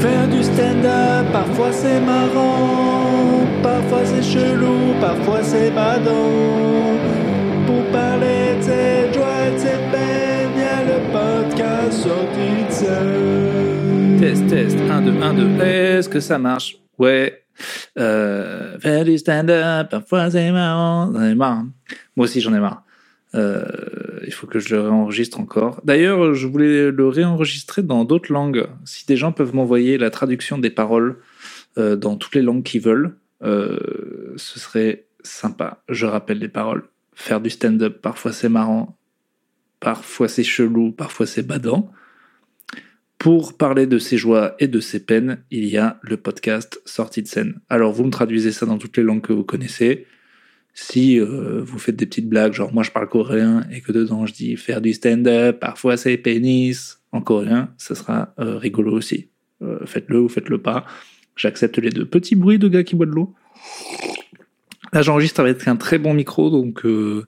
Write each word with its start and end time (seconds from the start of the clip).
Faire 0.00 0.28
du 0.28 0.42
stand-up, 0.42 1.26
parfois 1.32 1.72
c'est 1.72 2.00
marrant, 2.00 3.46
parfois 3.62 4.04
c'est 4.04 4.22
chelou, 4.22 4.94
parfois 5.00 5.42
c'est 5.42 5.70
badant. 5.70 6.96
Pour 7.66 7.84
parler 7.92 8.56
de 8.58 8.62
cette 8.62 9.14
joie 9.14 9.46
et 9.46 9.52
de 9.52 9.58
cette 9.58 9.90
peine, 9.90 10.50
y 10.56 10.62
a 10.62 10.84
le 10.84 10.98
podcast 11.12 11.92
sorti 11.92 12.64
de 12.66 12.72
scène. 12.72 14.16
Test, 14.18 14.46
test, 14.48 14.78
1, 14.90 15.02
2, 15.02 15.22
1, 15.22 15.34
2. 15.34 15.60
Est-ce 15.62 16.08
que 16.08 16.20
ça 16.20 16.38
marche? 16.38 16.76
Ouais. 16.98 17.44
Euh, 17.98 18.78
faire 18.78 19.04
du 19.04 19.18
stand-up, 19.18 19.90
parfois 19.90 20.30
c'est 20.30 20.50
marrant. 20.50 21.12
J'en 21.12 21.22
ai 21.22 21.34
marre. 21.34 21.64
Moi 22.16 22.24
aussi, 22.24 22.40
j'en 22.40 22.54
ai 22.54 22.58
marre. 22.58 22.84
Euh, 23.34 24.20
il 24.26 24.32
faut 24.32 24.46
que 24.46 24.58
je 24.58 24.74
le 24.74 24.82
réenregistre 24.82 25.40
encore. 25.40 25.80
D'ailleurs, 25.84 26.34
je 26.34 26.46
voulais 26.46 26.90
le 26.90 27.08
réenregistrer 27.08 27.82
dans 27.82 28.04
d'autres 28.04 28.32
langues. 28.32 28.66
Si 28.84 29.06
des 29.06 29.16
gens 29.16 29.32
peuvent 29.32 29.54
m'envoyer 29.54 29.98
la 29.98 30.10
traduction 30.10 30.58
des 30.58 30.70
paroles 30.70 31.18
euh, 31.78 31.96
dans 31.96 32.16
toutes 32.16 32.34
les 32.34 32.42
langues 32.42 32.62
qu'ils 32.62 32.80
veulent, 32.80 33.16
euh, 33.42 33.78
ce 34.36 34.58
serait 34.58 35.06
sympa. 35.22 35.82
Je 35.88 36.06
rappelle 36.06 36.38
les 36.38 36.48
paroles. 36.48 36.84
Faire 37.14 37.40
du 37.40 37.50
stand-up, 37.50 38.00
parfois 38.00 38.32
c'est 38.32 38.48
marrant, 38.48 38.98
parfois 39.78 40.28
c'est 40.28 40.44
chelou, 40.44 40.92
parfois 40.92 41.26
c'est 41.26 41.46
badant. 41.46 41.90
Pour 43.18 43.58
parler 43.58 43.86
de 43.86 43.98
ses 43.98 44.16
joies 44.16 44.54
et 44.58 44.66
de 44.66 44.80
ses 44.80 45.04
peines, 45.04 45.44
il 45.50 45.66
y 45.66 45.76
a 45.76 46.00
le 46.02 46.16
podcast 46.16 46.80
Sortie 46.86 47.22
de 47.22 47.28
scène. 47.28 47.60
Alors 47.68 47.92
vous 47.92 48.04
me 48.04 48.10
traduisez 48.10 48.50
ça 48.50 48.64
dans 48.64 48.78
toutes 48.78 48.96
les 48.96 49.02
langues 49.02 49.20
que 49.20 49.34
vous 49.34 49.44
connaissez. 49.44 50.06
Si 50.74 51.18
euh, 51.18 51.62
vous 51.62 51.78
faites 51.78 51.96
des 51.96 52.06
petites 52.06 52.28
blagues, 52.28 52.52
genre 52.52 52.72
moi 52.72 52.82
je 52.82 52.90
parle 52.90 53.08
coréen 53.08 53.66
et 53.70 53.80
que 53.80 53.92
dedans 53.92 54.26
je 54.26 54.32
dis 54.32 54.56
faire 54.56 54.80
du 54.80 54.92
stand-up, 54.92 55.58
parfois 55.60 55.96
c'est 55.96 56.16
pénis 56.16 57.00
en 57.12 57.20
coréen, 57.20 57.72
ça 57.76 57.94
sera 57.94 58.34
euh, 58.38 58.56
rigolo 58.56 58.92
aussi. 58.92 59.28
Euh, 59.62 59.84
faites-le 59.84 60.20
ou 60.20 60.28
faites-le 60.28 60.62
pas. 60.62 60.86
J'accepte 61.36 61.78
les 61.78 61.90
deux. 61.90 62.06
Petit 62.06 62.36
bruit 62.36 62.58
de 62.58 62.68
gars 62.68 62.84
qui 62.84 62.94
boit 62.94 63.06
de 63.06 63.12
l'eau. 63.12 63.34
Là 64.92 65.02
j'enregistre 65.02 65.40
avec 65.40 65.66
un 65.68 65.76
très 65.76 65.98
bon 65.98 66.14
micro, 66.14 66.50
donc 66.50 66.82
le 66.84 67.26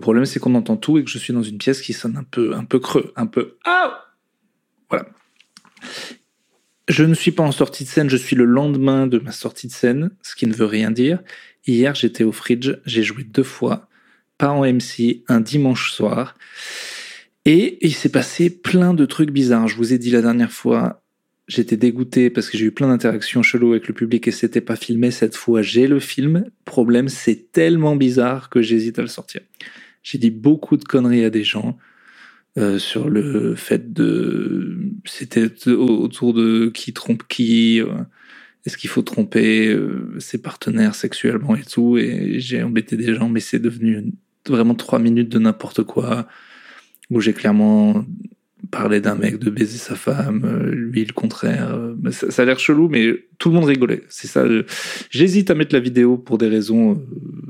problème 0.00 0.24
c'est 0.24 0.40
qu'on 0.40 0.54
entend 0.54 0.76
tout 0.76 0.98
et 0.98 1.04
que 1.04 1.10
je 1.10 1.18
suis 1.18 1.32
dans 1.32 1.42
une 1.42 1.58
pièce 1.58 1.80
qui 1.80 1.92
sonne 1.92 2.16
un 2.16 2.24
peu, 2.24 2.54
un 2.54 2.64
peu 2.64 2.78
creux, 2.78 3.12
un 3.16 3.26
peu. 3.26 3.56
Ah 3.64 4.04
voilà. 4.88 5.06
Je 6.88 7.04
ne 7.04 7.14
suis 7.14 7.32
pas 7.32 7.42
en 7.42 7.52
sortie 7.52 7.84
de 7.84 7.88
scène, 7.88 8.10
je 8.10 8.16
suis 8.16 8.36
le 8.36 8.44
lendemain 8.44 9.06
de 9.06 9.18
ma 9.18 9.32
sortie 9.32 9.68
de 9.68 9.72
scène, 9.72 10.10
ce 10.22 10.36
qui 10.36 10.46
ne 10.46 10.52
veut 10.52 10.66
rien 10.66 10.90
dire. 10.90 11.20
Hier, 11.66 11.94
j'étais 11.94 12.24
au 12.24 12.32
Fridge, 12.32 12.72
j'ai 12.84 13.02
joué 13.02 13.24
deux 13.24 13.42
fois, 13.42 13.88
pas 14.36 14.50
en 14.50 14.64
MC, 14.64 15.22
un 15.28 15.40
dimanche 15.40 15.92
soir. 15.92 16.36
Et 17.46 17.78
il 17.80 17.94
s'est 17.94 18.10
passé 18.10 18.50
plein 18.50 18.92
de 18.92 19.06
trucs 19.06 19.30
bizarres. 19.30 19.68
Je 19.68 19.76
vous 19.76 19.94
ai 19.94 19.98
dit 19.98 20.10
la 20.10 20.20
dernière 20.20 20.52
fois, 20.52 21.02
j'étais 21.48 21.78
dégoûté 21.78 22.28
parce 22.28 22.50
que 22.50 22.58
j'ai 22.58 22.66
eu 22.66 22.72
plein 22.72 22.88
d'interactions 22.88 23.42
cheloues 23.42 23.72
avec 23.72 23.88
le 23.88 23.94
public 23.94 24.28
et 24.28 24.30
c'était 24.30 24.60
pas 24.60 24.76
filmé. 24.76 25.10
Cette 25.10 25.36
fois, 25.36 25.62
j'ai 25.62 25.86
le 25.86 26.00
film. 26.00 26.50
Problème, 26.66 27.08
c'est 27.08 27.50
tellement 27.52 27.96
bizarre 27.96 28.50
que 28.50 28.60
j'hésite 28.60 28.98
à 28.98 29.02
le 29.02 29.08
sortir. 29.08 29.40
J'ai 30.02 30.18
dit 30.18 30.30
beaucoup 30.30 30.76
de 30.76 30.84
conneries 30.84 31.24
à 31.24 31.30
des 31.30 31.44
gens. 31.44 31.78
Euh, 32.56 32.78
sur 32.78 33.10
le 33.10 33.56
fait 33.56 33.92
de 33.92 34.78
c'était 35.04 35.50
autour 35.72 36.34
de 36.34 36.68
qui 36.68 36.92
trompe 36.92 37.24
qui 37.26 37.80
euh, 37.80 37.88
est-ce 38.64 38.76
qu'il 38.76 38.88
faut 38.88 39.02
tromper 39.02 39.66
euh, 39.74 40.14
ses 40.20 40.40
partenaires 40.40 40.94
sexuellement 40.94 41.56
et 41.56 41.64
tout. 41.64 41.98
Et 41.98 42.38
j'ai 42.38 42.62
embêté 42.62 42.96
des 42.96 43.12
gens 43.12 43.28
mais 43.28 43.40
c'est 43.40 43.58
devenu 43.58 44.04
vraiment 44.48 44.76
trois 44.76 45.00
minutes 45.00 45.30
de 45.30 45.40
n'importe 45.40 45.82
quoi 45.82 46.28
où 47.10 47.20
j'ai 47.20 47.32
clairement 47.32 48.06
parlé 48.70 49.00
d'un 49.00 49.16
mec 49.16 49.40
de 49.40 49.50
baiser 49.50 49.78
sa 49.78 49.96
femme 49.96 50.70
lui 50.70 51.04
le 51.04 51.12
contraire. 51.12 51.76
Mais 52.00 52.12
ça, 52.12 52.30
ça 52.30 52.42
a 52.42 52.44
l'air 52.44 52.60
chelou 52.60 52.88
mais 52.88 53.16
tout 53.38 53.48
le 53.48 53.56
monde 53.56 53.64
rigolait. 53.64 54.04
C'est 54.08 54.28
ça 54.28 54.44
j'hésite 55.10 55.50
à 55.50 55.56
mettre 55.56 55.74
la 55.74 55.80
vidéo 55.80 56.18
pour 56.18 56.38
des 56.38 56.48
raisons 56.48 57.04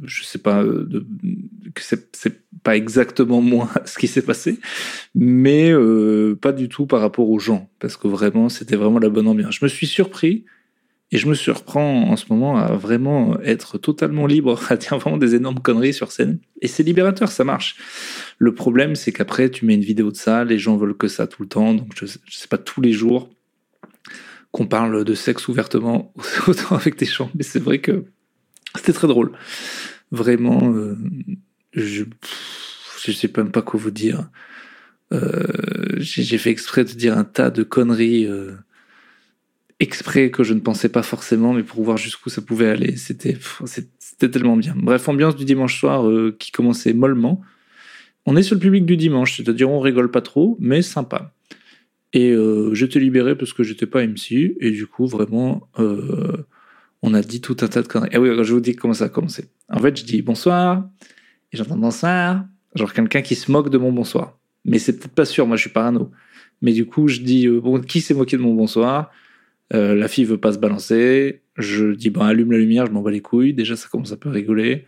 je 0.05 0.25
sais 0.25 0.38
pas 0.38 0.64
que 0.64 1.82
c'est 1.82 2.44
pas 2.64 2.76
exactement 2.76 3.41
moi 3.41 3.70
ce 3.84 3.97
qui 3.98 4.08
s'est 4.08 4.22
passé 4.22 4.58
mais 5.14 5.70
euh, 5.70 6.36
pas 6.41 6.52
du 6.52 6.69
tout 6.69 6.86
par 6.86 7.00
rapport 7.00 7.30
aux 7.30 7.38
gens 7.38 7.70
parce 7.78 7.97
que 7.97 8.08
vraiment 8.08 8.48
c'était 8.48 8.76
vraiment 8.76 8.98
la 8.98 9.10
bonne 9.10 9.28
ambiance 9.28 9.54
je 9.54 9.64
me 9.64 9.69
suis 9.69 9.86
surpris 9.86 10.44
et 11.12 11.19
je 11.19 11.28
me 11.28 11.34
surprends 11.34 12.10
en 12.10 12.16
ce 12.16 12.25
moment 12.28 12.56
à 12.56 12.72
vraiment 12.72 13.41
être 13.42 13.78
totalement 13.78 14.26
libre, 14.26 14.60
à 14.69 14.76
dire 14.76 14.98
vraiment 14.98 15.16
des 15.16 15.36
énormes 15.36 15.60
conneries 15.60 15.94
sur 15.94 16.10
scène. 16.10 16.41
Et 16.60 16.66
c'est 16.66 16.82
libérateur, 16.82 17.30
ça 17.30 17.44
marche. 17.44 17.76
Le 18.38 18.52
problème, 18.52 18.96
c'est 18.96 19.12
qu'après, 19.12 19.48
tu 19.48 19.64
mets 19.64 19.75
une 19.75 19.84
vidéo 19.84 20.10
de 20.10 20.16
ça, 20.16 20.42
les 20.44 20.58
gens 20.58 20.76
veulent 20.76 20.96
que 20.96 21.06
ça 21.06 21.28
tout 21.28 21.42
le 21.42 21.48
temps, 21.48 21.72
donc 21.72 21.92
je, 21.96 22.06
je 22.06 22.36
sais 22.36 22.48
pas 22.48 22.58
tous 22.58 22.81
les 22.81 22.92
jours 22.92 23.31
qu'on 24.50 24.66
parle 24.66 25.04
de 25.04 25.14
sexe 25.14 25.46
ouvertement, 25.46 26.12
autant 26.48 26.76
avec 26.76 26.96
tes 26.96 27.06
chants, 27.06 27.31
mais 27.34 27.44
c'est 27.44 27.60
vrai 27.60 27.78
que 27.78 28.04
c'était 28.76 28.92
très 28.92 29.08
drôle. 29.08 29.32
Vraiment, 30.10 30.72
euh, 30.75 30.96
je, 31.75 32.05
je 33.05 33.12
sais 33.12 33.31
même 33.37 33.51
pas 33.51 33.62
quoi 33.62 33.79
vous 33.79 33.91
dire. 33.91 34.29
Euh, 35.12 35.45
j'ai 35.99 36.39
fait 36.39 36.51
exprès 36.51 36.85
de 36.85 36.93
dire 36.93 37.17
un 37.17 37.25
tas 37.25 37.51
de 37.51 37.62
conneries. 37.62 38.27
Euh, 38.27 38.53
exprès 39.81 40.31
que 40.31 40.45
je 40.45 40.55
ne 40.55 40.61
pensais 40.61 40.89
pas 40.89 41.03
forcément, 41.03 41.53
mais 41.53 41.62
pour 41.62 41.83
voir 41.83 41.97
jusqu'où 41.97 42.31
ça 42.31 42.41
pouvait 42.41 42.69
aller. 42.69 42.97
C'était 42.97 43.37
tellement 44.31 44.57
bien. 44.57 44.75
Bref, 44.77 45.09
ambiance 45.09 45.37
du 45.37 45.45
dimanche 45.45 45.79
soir 45.79 46.09
euh, 46.09 46.35
qui 46.39 46.53
commençait 46.53 46.95
mollement. 46.95 47.41
On 48.25 48.37
est 48.37 48.43
sur 48.43 48.55
le 48.55 48.61
public 48.61 48.87
du 48.87 48.97
dimanche, 48.97 49.37
c'est-à-dire 49.37 49.69
on 49.69 49.81
rigole 49.81 50.11
pas 50.11 50.23
trop, 50.23 50.56
mais 50.61 50.81
sympa. 50.81 51.35
Et 52.15 52.33
j'étais 52.73 53.01
libéré 53.01 53.37
parce 53.37 53.53
que 53.53 53.65
j'étais 53.65 53.87
pas 53.87 54.06
MC, 54.06 54.56
et 54.61 54.71
du 54.71 54.87
coup, 54.87 55.06
vraiment, 55.06 55.69
on 57.03 57.12
a 57.12 57.21
dit 57.21 57.41
tout 57.41 57.56
un 57.61 57.67
tas 57.67 57.83
de 57.83 57.89
conneries. 57.89 58.11
Ah 58.15 58.21
oui, 58.21 58.31
je 58.45 58.55
vous 58.55 58.61
dis 58.61 58.77
comment 58.77 58.95
ça 58.95 59.06
a 59.06 59.09
commencé. 59.09 59.49
En 59.69 59.81
fait, 59.81 59.99
je 59.99 60.05
dis 60.05 60.23
bonsoir, 60.23 60.89
et 61.54 61.56
j'entends 61.56 61.76
bonsoir, 61.76 62.44
genre 62.75 62.92
quelqu'un 62.92 63.22
qui 63.22 63.37
se 63.37 63.50
moque 63.50 63.70
de 63.70 63.78
mon 63.78 63.92
bonsoir. 63.92 64.37
Mais 64.65 64.81
c'est 64.81 64.98
peut-être 64.98 65.15
pas 65.15 65.25
sûr, 65.25 65.47
moi 65.47 65.56
je 65.56 65.62
suis 65.62 65.70
parano. 65.70 66.10
Mais 66.62 66.72
du 66.72 66.84
coup, 66.84 67.06
je 67.06 67.20
dis, 67.20 67.47
euh, 67.47 67.60
bon, 67.60 67.81
qui 67.81 68.00
s'est 68.00 68.15
moqué 68.15 68.37
de 68.37 68.42
mon 68.42 68.54
bonsoir? 68.54 69.12
Euh, 69.72 69.94
la 69.94 70.09
fille 70.09 70.25
veut 70.25 70.38
pas 70.38 70.53
se 70.53 70.59
balancer. 70.59 71.43
Je 71.56 71.93
dis 71.93 72.10
bon 72.10 72.22
allume 72.22 72.50
la 72.50 72.59
lumière, 72.59 72.87
je 72.87 72.91
m'en 72.91 73.03
bats 73.03 73.12
les 73.12 73.20
couilles. 73.20 73.54
Déjà 73.54 73.76
ça 73.76 73.88
commence 73.88 74.12
un 74.12 74.16
peu 74.16 74.31
à 74.31 74.32
rigoler. 74.32 74.84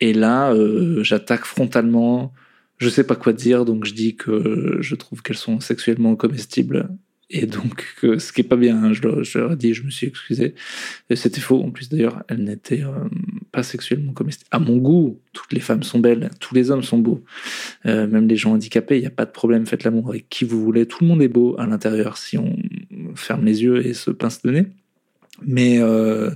Et 0.00 0.12
là 0.12 0.52
euh, 0.52 1.02
j'attaque 1.02 1.46
frontalement. 1.46 2.34
Je 2.76 2.88
sais 2.90 3.04
pas 3.04 3.16
quoi 3.16 3.32
dire, 3.32 3.64
donc 3.64 3.86
je 3.86 3.94
dis 3.94 4.16
que 4.16 4.76
je 4.80 4.94
trouve 4.94 5.22
qu'elles 5.22 5.36
sont 5.36 5.60
sexuellement 5.60 6.16
comestibles. 6.16 6.90
Et 7.30 7.46
donc 7.46 7.86
ce 8.02 8.32
qui 8.32 8.42
est 8.42 8.44
pas 8.44 8.56
bien, 8.56 8.82
hein, 8.82 8.92
je, 8.92 9.02
leur, 9.38 9.52
ai 9.52 9.56
dit, 9.56 9.74
je 9.74 9.82
me 9.82 9.90
suis 9.90 10.06
excusé. 10.06 10.54
C'était 11.14 11.40
faux 11.40 11.62
en 11.62 11.70
plus 11.70 11.88
d'ailleurs, 11.88 12.22
elles 12.28 12.44
n'étaient 12.44 12.82
euh, 12.82 13.08
pas 13.50 13.62
sexuellement 13.62 14.12
comestibles. 14.12 14.48
À 14.50 14.58
mon 14.58 14.76
goût, 14.76 15.20
toutes 15.32 15.52
les 15.52 15.60
femmes 15.60 15.82
sont 15.82 15.98
belles, 15.98 16.30
tous 16.40 16.54
les 16.54 16.70
hommes 16.70 16.82
sont 16.82 16.98
beaux. 16.98 17.24
Euh, 17.86 18.06
même 18.06 18.28
les 18.28 18.36
gens 18.36 18.52
handicapés, 18.52 18.98
il 18.98 19.00
n'y 19.00 19.06
a 19.06 19.10
pas 19.10 19.24
de 19.24 19.30
problème, 19.30 19.66
faites 19.66 19.84
l'amour 19.84 20.10
avec 20.10 20.28
qui 20.28 20.44
vous 20.44 20.62
voulez. 20.62 20.86
Tout 20.86 20.98
le 21.00 21.08
monde 21.08 21.22
est 21.22 21.28
beau 21.28 21.56
à 21.58 21.66
l'intérieur 21.66 22.18
si 22.18 22.36
on 22.36 22.56
ferme 23.14 23.44
les 23.44 23.62
yeux 23.62 23.86
et 23.86 23.94
se 23.94 24.10
pince 24.10 24.40
le 24.44 24.52
nez. 24.52 24.66
Mais, 25.42 25.78
euh, 25.80 26.30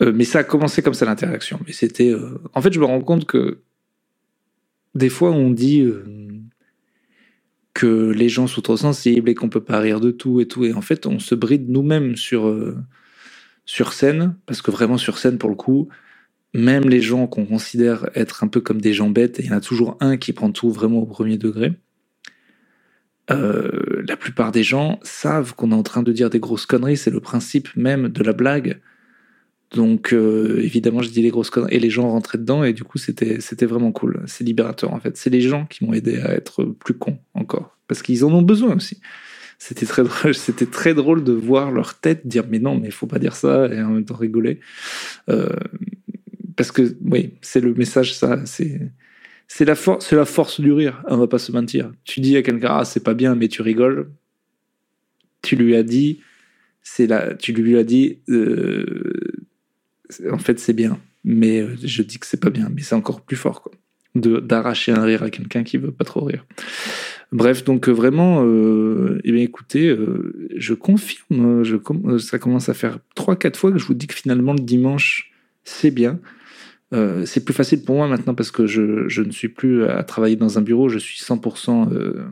mais 0.00 0.24
ça 0.24 0.40
a 0.40 0.44
commencé 0.44 0.82
comme 0.82 0.94
ça 0.94 1.06
l'interaction. 1.06 1.60
Mais 1.66 1.72
c'était. 1.72 2.14
En 2.54 2.60
fait, 2.60 2.72
je 2.72 2.78
me 2.78 2.84
rends 2.84 3.00
compte 3.00 3.26
que 3.26 3.58
des 4.94 5.08
fois, 5.08 5.30
on 5.32 5.50
dit 5.50 5.84
que 7.78 8.10
les 8.10 8.28
gens 8.28 8.48
sont 8.48 8.60
trop 8.60 8.76
sensibles 8.76 9.30
et 9.30 9.36
qu'on 9.36 9.48
peut 9.48 9.62
pas 9.62 9.78
rire 9.78 10.00
de 10.00 10.10
tout 10.10 10.40
et 10.40 10.48
tout. 10.48 10.64
Et 10.64 10.72
en 10.72 10.80
fait, 10.80 11.06
on 11.06 11.20
se 11.20 11.36
bride 11.36 11.68
nous-mêmes 11.68 12.16
sur, 12.16 12.48
euh, 12.48 12.76
sur 13.66 13.92
scène, 13.92 14.34
parce 14.46 14.62
que 14.62 14.72
vraiment 14.72 14.98
sur 14.98 15.16
scène, 15.16 15.38
pour 15.38 15.48
le 15.48 15.54
coup, 15.54 15.88
même 16.52 16.88
les 16.88 17.00
gens 17.00 17.28
qu'on 17.28 17.46
considère 17.46 18.10
être 18.16 18.42
un 18.42 18.48
peu 18.48 18.60
comme 18.60 18.80
des 18.80 18.94
gens 18.94 19.10
bêtes, 19.10 19.36
il 19.38 19.46
y 19.46 19.50
en 19.50 19.56
a 19.56 19.60
toujours 19.60 19.96
un 20.00 20.16
qui 20.16 20.32
prend 20.32 20.50
tout 20.50 20.72
vraiment 20.72 20.98
au 20.98 21.06
premier 21.06 21.38
degré, 21.38 21.70
euh, 23.30 24.02
la 24.08 24.16
plupart 24.16 24.50
des 24.50 24.64
gens 24.64 24.98
savent 25.04 25.54
qu'on 25.54 25.70
est 25.70 25.74
en 25.74 25.84
train 25.84 26.02
de 26.02 26.10
dire 26.10 26.30
des 26.30 26.40
grosses 26.40 26.66
conneries, 26.66 26.96
c'est 26.96 27.12
le 27.12 27.20
principe 27.20 27.68
même 27.76 28.08
de 28.08 28.24
la 28.24 28.32
blague. 28.32 28.80
Donc 29.74 30.14
euh, 30.14 30.60
évidemment, 30.62 31.02
je 31.02 31.10
dis 31.10 31.20
les 31.20 31.30
grosses 31.30 31.50
conneries 31.50 31.74
et 31.74 31.78
les 31.78 31.90
gens 31.90 32.10
rentraient 32.10 32.38
dedans 32.38 32.64
et 32.64 32.72
du 32.72 32.84
coup 32.84 32.96
c'était 32.96 33.40
c'était 33.40 33.66
vraiment 33.66 33.92
cool. 33.92 34.22
C'est 34.26 34.44
libérateur 34.44 34.92
en 34.92 35.00
fait. 35.00 35.16
C'est 35.16 35.30
les 35.30 35.42
gens 35.42 35.66
qui 35.66 35.84
m'ont 35.84 35.92
aidé 35.92 36.18
à 36.20 36.32
être 36.32 36.64
plus 36.64 36.94
con 36.94 37.18
encore 37.34 37.76
parce 37.86 38.02
qu'ils 38.02 38.24
en 38.24 38.32
ont 38.32 38.42
besoin 38.42 38.76
aussi. 38.76 39.00
C'était 39.58 39.86
très 39.86 40.04
drôle. 40.04 40.34
C'était 40.34 40.66
très 40.66 40.94
drôle 40.94 41.22
de 41.22 41.32
voir 41.32 41.70
leur 41.70 41.98
tête 41.98 42.26
dire 42.26 42.44
mais 42.48 42.58
non 42.58 42.78
mais 42.78 42.88
il 42.88 42.92
faut 42.92 43.06
pas 43.06 43.18
dire 43.18 43.36
ça 43.36 43.66
et 43.66 43.82
en 43.82 43.90
même 43.90 44.04
temps 44.06 44.16
rigoler. 44.16 44.60
Euh, 45.28 45.50
parce 46.56 46.72
que 46.72 46.96
oui, 47.04 47.34
c'est 47.42 47.60
le 47.60 47.74
message 47.74 48.14
ça. 48.14 48.40
C'est 48.46 48.80
c'est 49.48 49.66
la 49.66 49.74
force, 49.74 50.06
c'est 50.06 50.16
la 50.16 50.24
force 50.24 50.60
du 50.60 50.72
rire. 50.72 51.02
On 51.08 51.18
va 51.18 51.26
pas 51.26 51.38
se 51.38 51.52
mentir. 51.52 51.92
Tu 52.04 52.20
dis 52.20 52.38
à 52.38 52.42
quelqu'un 52.42 52.68
ah 52.70 52.84
c'est 52.86 53.04
pas 53.04 53.14
bien 53.14 53.34
mais 53.34 53.48
tu 53.48 53.60
rigoles. 53.60 54.10
Tu 55.42 55.56
lui 55.56 55.76
as 55.76 55.82
dit 55.82 56.20
c'est 56.82 57.06
la, 57.06 57.34
tu 57.34 57.52
lui 57.52 57.76
as 57.76 57.84
dit 57.84 58.20
euh, 58.30 59.12
en 60.30 60.38
fait 60.38 60.58
c'est 60.58 60.72
bien 60.72 60.98
mais 61.24 61.60
euh, 61.60 61.76
je 61.82 62.02
dis 62.02 62.18
que 62.18 62.26
c'est 62.26 62.40
pas 62.40 62.50
bien 62.50 62.68
mais 62.74 62.82
c'est 62.82 62.94
encore 62.94 63.20
plus 63.22 63.36
fort 63.36 63.62
quoi. 63.62 63.72
De 64.14 64.40
d'arracher 64.40 64.90
un 64.92 65.02
rire 65.02 65.22
à 65.22 65.30
quelqu'un 65.30 65.62
qui 65.64 65.76
veut 65.76 65.92
pas 65.92 66.04
trop 66.04 66.24
rire. 66.24 66.44
Bref, 67.30 67.62
donc 67.62 67.88
euh, 67.88 67.92
vraiment, 67.92 68.42
euh, 68.42 69.20
eh 69.22 69.32
bien, 69.32 69.42
écoutez, 69.42 69.86
euh, 69.90 70.48
je 70.56 70.72
confirme, 70.72 71.62
je, 71.62 71.76
com- 71.76 72.18
ça 72.18 72.38
commence 72.38 72.70
à 72.70 72.74
faire 72.74 73.00
3-4 73.16 73.56
fois 73.56 73.70
que 73.70 73.78
je 73.78 73.84
vous 73.84 73.92
dis 73.92 74.06
que 74.06 74.14
finalement 74.14 74.54
le 74.54 74.60
dimanche, 74.60 75.30
c'est 75.62 75.90
bien. 75.90 76.18
Euh, 76.94 77.26
c'est 77.26 77.44
plus 77.44 77.52
facile 77.52 77.84
pour 77.84 77.96
moi 77.96 78.08
maintenant 78.08 78.34
parce 78.34 78.50
que 78.50 78.66
je, 78.66 79.06
je 79.08 79.20
ne 79.22 79.30
suis 79.30 79.50
plus 79.50 79.84
à 79.84 80.02
travailler 80.04 80.36
dans 80.36 80.58
un 80.58 80.62
bureau, 80.62 80.88
je 80.88 80.98
suis 80.98 81.20
100% 81.20 81.92
euh, 81.92 82.24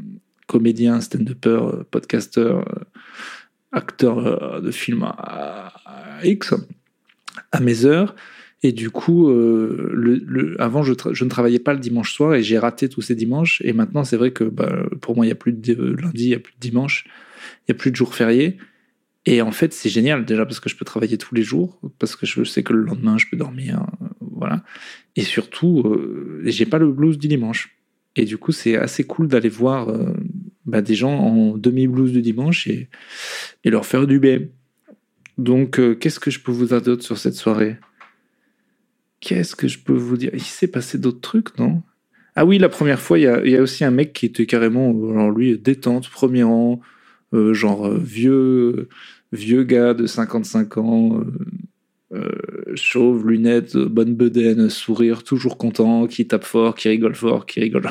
comédien, 0.46 1.02
stand-upper, 1.02 1.50
euh, 1.50 1.84
podcasteur, 1.90 2.61
euh, 2.61 2.81
acteur 3.70 4.26
euh, 4.26 4.61
de 4.62 4.70
film 4.70 5.02
à 5.02 5.75
X, 6.25 6.55
à 7.53 7.61
mes 7.61 7.85
heures. 7.85 8.15
Et 8.62 8.73
du 8.73 8.91
coup, 8.91 9.29
euh, 9.29 10.56
avant, 10.59 10.83
je, 10.83 10.93
ne 10.93 11.29
travaillais 11.29 11.59
pas 11.59 11.75
le 11.75 11.79
dimanche 11.79 12.12
soir 12.12 12.35
et 12.35 12.43
j'ai 12.43 12.59
raté 12.59 12.88
tous 12.88 13.03
ces 13.03 13.15
dimanches. 13.15 13.61
Et 13.65 13.73
maintenant, 13.73 14.03
c'est 14.03 14.17
vrai 14.17 14.33
que 14.33 14.44
bah, 14.44 14.87
pour 15.00 15.15
moi, 15.15 15.25
il 15.25 15.29
n'y 15.29 15.33
a 15.33 15.37
plus 15.37 15.53
de 15.53 15.75
de 15.75 15.97
lundi, 16.00 16.25
il 16.25 16.29
n'y 16.29 16.35
a 16.35 16.38
plus 16.38 16.55
de 16.55 16.61
dimanche, 16.61 17.05
il 17.06 17.73
n'y 17.73 17.77
a 17.77 17.79
plus 17.79 17.91
de 17.91 17.97
jours 17.97 18.15
fériés. 18.15 18.56
Et 19.27 19.43
en 19.43 19.50
fait, 19.50 19.73
c'est 19.73 19.88
génial 19.88 20.25
déjà 20.25 20.47
parce 20.47 20.61
que 20.61 20.69
je 20.69 20.77
peux 20.77 20.85
travailler 20.85 21.19
tous 21.19 21.35
les 21.35 21.43
jours, 21.43 21.81
parce 21.99 22.15
que 22.15 22.27
je 22.27 22.44
sais 22.44 22.62
que 22.62 22.73
le 22.73 22.83
lendemain, 22.83 23.19
je 23.19 23.27
peux 23.29 23.37
dormir. 23.37 23.85
euh, 24.00 24.06
voilà. 24.21 24.62
Et 25.17 25.23
surtout, 25.23 25.81
euh, 25.81 26.43
j'ai 26.44 26.67
pas 26.67 26.79
le 26.79 26.91
blues 26.93 27.19
du 27.19 27.27
dimanche. 27.27 27.77
Et 28.15 28.25
du 28.25 28.38
coup, 28.38 28.53
c'est 28.53 28.77
assez 28.77 29.05
cool 29.05 29.27
d'aller 29.29 29.49
voir 29.49 29.88
euh, 29.88 30.15
bah, 30.65 30.81
des 30.81 30.94
gens 30.94 31.12
en 31.12 31.59
demi-blues 31.59 32.12
du 32.12 32.23
dimanche 32.23 32.69
et, 32.69 32.88
et 33.65 33.71
leur 33.71 33.85
faire 33.85 34.06
du 34.06 34.21
bien. 34.21 34.41
Donc, 35.38 35.79
euh, 35.79 35.94
qu'est-ce 35.94 36.21
que 36.21 36.31
je 36.31 36.41
peux 36.41 36.53
vous 36.53 36.67
dire 36.67 36.81
d'autre 36.81 37.03
sur 37.03 37.19
cette 37.19 37.35
soirée? 37.35 37.77
Qu'est-ce 39.21 39.55
que 39.55 39.69
je 39.69 39.79
peux 39.79 39.93
vous 39.93 40.17
dire? 40.17 40.31
Il 40.33 40.41
s'est 40.41 40.69
passé 40.69 40.99
d'autres 40.99 41.21
trucs, 41.21 41.59
non? 41.59 41.83
Ah 42.35 42.44
oui, 42.44 42.59
la 42.59 42.69
première 42.69 43.00
fois, 43.00 43.19
il 43.19 43.23
y 43.23 43.56
a, 43.56 43.62
aussi 43.62 43.85
un 43.85 43.91
mec 43.91 44.12
qui 44.12 44.27
était 44.27 44.47
carrément, 44.47 44.93
euh, 44.93 45.11
alors 45.11 45.31
lui, 45.31 45.59
détente, 45.59 46.09
premier 46.11 46.43
rang, 46.43 46.81
euh, 47.33 47.55
genre 47.55 47.91
vieux, 47.91 48.88
vieux 49.33 49.65
gars 49.65 49.94
de 49.94 50.06
55 50.06 50.79
ans, 50.79 51.21
chauve, 52.75 53.29
lunettes, 53.29 53.77
bonne 53.77 54.15
bedaine, 54.15 54.71
sourire, 54.71 55.23
toujours 55.23 55.59
content, 55.59 56.06
qui 56.06 56.27
tape 56.27 56.44
fort, 56.44 56.75
qui 56.75 56.88
rigole 56.88 57.15
fort, 57.15 57.44
qui 57.44 57.61
rigole 57.61 57.91